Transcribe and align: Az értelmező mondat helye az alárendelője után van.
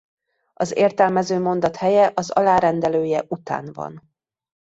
Az 0.53 0.77
értelmező 0.77 1.39
mondat 1.39 1.75
helye 1.75 2.11
az 2.15 2.29
alárendelője 2.29 3.23
után 3.27 3.69
van. 3.73 4.11